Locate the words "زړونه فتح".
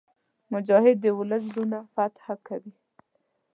1.51-2.25